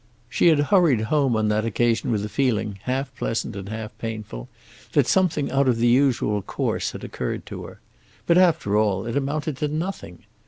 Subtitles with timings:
[0.27, 4.49] She had hurried home on that occasion with a feeling, half pleasant and half painful,
[4.93, 7.79] that something out of the usual course had occurred to her.
[8.25, 10.23] But, after all, it amounted to nothing.